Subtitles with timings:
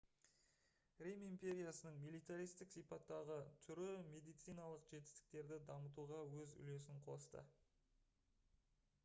[1.07, 3.37] рим империясының милитаристік сипаттағы
[3.69, 3.85] түрі
[4.15, 7.47] медициналық жетістіктерді дамытуға өз үлесін қосты